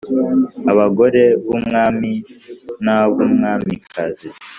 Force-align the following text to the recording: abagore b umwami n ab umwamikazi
abagore 0.71 1.21
b 1.33 1.47
umwami 1.57 2.11
n 2.83 2.85
ab 2.97 3.15
umwamikazi 3.25 4.27